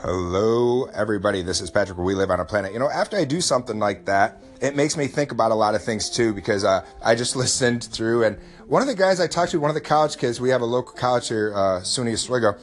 [0.00, 1.42] Hello, everybody.
[1.42, 2.72] This is Patrick, we live on a planet.
[2.72, 5.74] You know, after I do something like that, it makes me think about a lot
[5.74, 8.38] of things too, because uh, I just listened through, and
[8.68, 10.66] one of the guys I talked to, one of the college kids, we have a
[10.66, 12.54] local college here, uh, SUNY Oswego.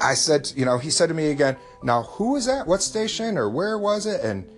[0.00, 2.68] I said, you know, he said to me again, now who was that?
[2.68, 4.20] What station or where was it?
[4.20, 4.48] And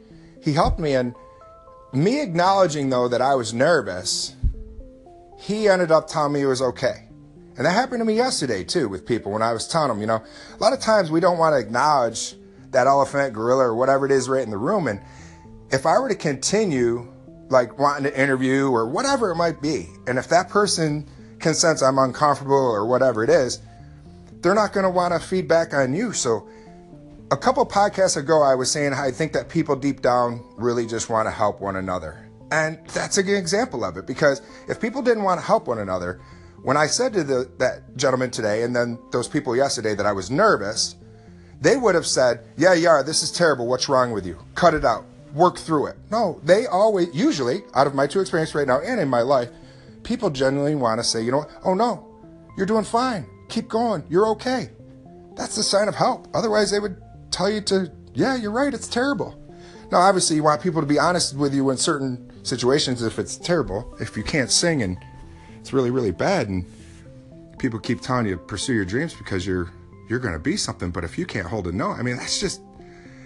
[0.42, 0.94] he helped me.
[0.94, 1.14] And
[1.94, 4.36] me acknowledging though that I was nervous,
[5.38, 7.05] he ended up telling me it was okay.
[7.56, 10.06] And that happened to me yesterday too with people when I was telling them, you
[10.06, 10.22] know,
[10.54, 12.34] a lot of times we don't want to acknowledge
[12.72, 14.88] that elephant, gorilla, or whatever it is right in the room.
[14.88, 15.00] And
[15.70, 17.10] if I were to continue
[17.48, 21.08] like wanting to interview or whatever it might be, and if that person
[21.38, 23.60] can sense I'm uncomfortable or whatever it is,
[24.42, 26.12] they're not going to want to feedback on you.
[26.12, 26.48] So
[27.30, 31.08] a couple podcasts ago, I was saying I think that people deep down really just
[31.08, 32.28] want to help one another.
[32.52, 35.78] And that's a good example of it because if people didn't want to help one
[35.78, 36.20] another,
[36.66, 40.10] when I said to the, that gentleman today and then those people yesterday that I
[40.10, 40.96] was nervous,
[41.60, 43.68] they would have said, Yeah, yeah, this is terrible.
[43.68, 44.36] What's wrong with you?
[44.56, 45.04] Cut it out.
[45.32, 45.96] Work through it.
[46.10, 49.48] No, they always, usually, out of my two experiences right now and in my life,
[50.02, 51.46] people genuinely want to say, You know?
[51.64, 52.04] Oh, no,
[52.56, 53.26] you're doing fine.
[53.48, 54.02] Keep going.
[54.08, 54.70] You're okay.
[55.36, 56.26] That's the sign of help.
[56.34, 58.74] Otherwise, they would tell you to, Yeah, you're right.
[58.74, 59.40] It's terrible.
[59.92, 63.36] Now, obviously, you want people to be honest with you in certain situations if it's
[63.36, 63.96] terrible.
[64.00, 64.98] If you can't sing and
[65.66, 66.64] it's really really bad and
[67.58, 69.68] people keep telling you to pursue your dreams because you're
[70.08, 72.38] you're going to be something but if you can't hold a no i mean that's
[72.38, 72.60] just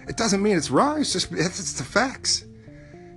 [0.07, 2.45] it doesn't mean it's wrong it's just it's, it's the facts.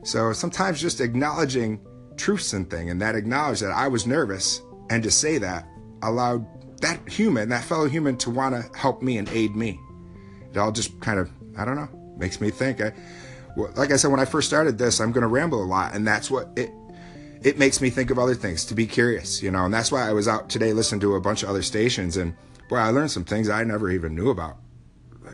[0.02, 1.80] So sometimes just acknowledging
[2.18, 5.66] truths and thing and that acknowledge that i was nervous and to say that
[6.02, 6.46] allowed
[6.82, 9.80] that human that fellow human to want to help me and aid me.
[10.50, 11.88] It all just kind of i don't know
[12.18, 12.82] makes me think.
[12.82, 12.92] I,
[13.56, 15.94] well, like i said when i first started this i'm going to ramble a lot
[15.94, 16.70] and that's what it
[17.44, 20.08] it makes me think of other things to be curious, you know, and that's why
[20.08, 22.34] I was out today listening to a bunch of other stations and
[22.68, 24.56] boy, I learned some things I never even knew about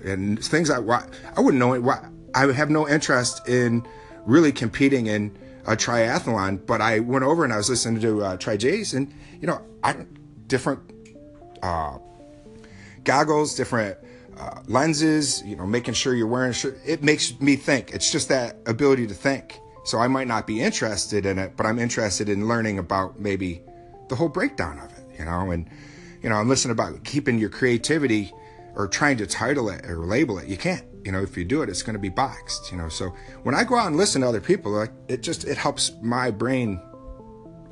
[0.04, 1.94] and things I, I wouldn't know.
[2.34, 3.86] I have no interest in
[4.26, 8.36] really competing in a triathlon, but I went over and I was listening to uh,
[8.36, 10.06] Tri-J's and, you know, I,
[10.46, 10.80] different
[11.62, 11.98] uh,
[13.04, 13.98] goggles, different
[14.38, 16.54] uh, lenses, you know, making sure you're wearing,
[16.84, 17.92] it makes me think.
[17.92, 19.60] It's just that ability to think.
[19.90, 23.60] So I might not be interested in it, but I'm interested in learning about maybe
[24.06, 25.68] the whole breakdown of it, you know, and
[26.22, 28.32] you know, I'm listening about keeping your creativity
[28.76, 30.46] or trying to title it or label it.
[30.46, 32.88] You can't, you know, if you do it, it's going to be boxed, you know.
[32.88, 35.90] So when I go out and listen to other people, like it just it helps
[36.00, 36.80] my brain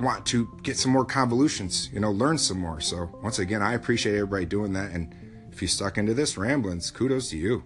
[0.01, 2.81] want to get some more convolutions, you know, learn some more.
[2.81, 4.91] So once again, I appreciate everybody doing that.
[4.91, 5.15] And
[5.53, 7.63] if you stuck into this ramblings, kudos to you.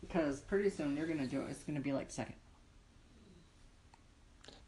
[0.00, 1.48] Because pretty soon you're gonna do it.
[1.50, 2.34] It's gonna be like second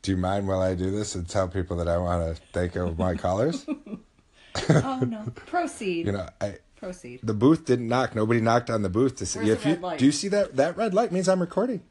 [0.05, 2.77] do you mind while I do this and tell people that I want to thank
[2.77, 3.65] of my callers?
[3.67, 5.25] oh no!
[5.35, 6.07] Proceed.
[6.07, 7.21] you know, I proceed.
[7.23, 8.15] The booth didn't knock.
[8.15, 9.77] Nobody knocked on the booth to see if you.
[9.77, 9.99] Light?
[9.99, 10.57] Do you see that?
[10.57, 11.83] That red light means I'm recording.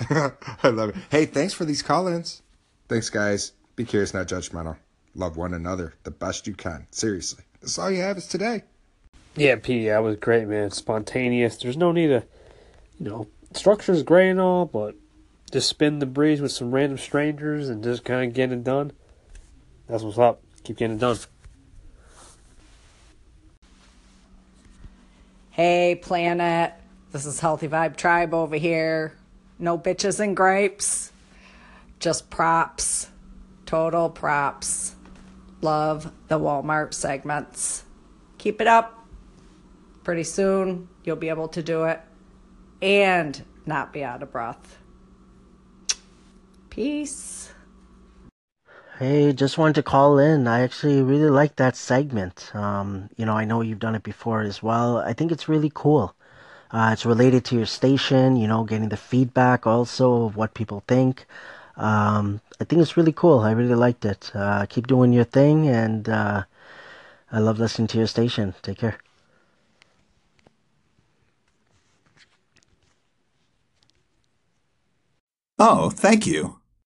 [0.10, 0.96] I love it.
[1.10, 2.42] Hey, thanks for these call-ins.
[2.88, 3.52] Thanks, guys.
[3.76, 4.76] Be curious, not judgmental.
[5.14, 6.86] Love one another the best you can.
[6.90, 8.64] Seriously, that's all you have is today.
[9.36, 9.86] Yeah, P.
[9.86, 10.72] That was great, man.
[10.72, 11.56] Spontaneous.
[11.56, 12.24] There's no need to,
[12.98, 14.96] you know, structure's great and all, but
[15.50, 18.92] just spin the breeze with some random strangers and just kind of get it done.
[19.88, 20.42] That's what's up.
[20.64, 21.18] Keep getting it done.
[25.50, 26.74] Hey, planet.
[27.10, 29.16] This is Healthy Vibe Tribe over here.
[29.58, 31.10] No bitches and grapes.
[31.98, 33.08] Just props.
[33.66, 34.94] Total props.
[35.60, 37.84] Love the Walmart segments.
[38.36, 39.06] Keep it up.
[40.04, 42.00] Pretty soon, you'll be able to do it
[42.80, 44.78] and not be out of breath.
[46.70, 47.52] Peace.
[48.98, 50.48] Hey, just wanted to call in.
[50.48, 52.50] I actually really like that segment.
[52.54, 54.98] Um, you know, I know you've done it before as well.
[54.98, 56.14] I think it's really cool.
[56.70, 60.82] Uh, it's related to your station, you know, getting the feedback also of what people
[60.88, 61.26] think.
[61.76, 63.40] Um, I think it's really cool.
[63.40, 64.32] I really liked it.
[64.34, 66.42] Uh, keep doing your thing, and uh,
[67.30, 68.54] I love listening to your station.
[68.62, 68.98] Take care.
[75.58, 76.58] Oh, thank you.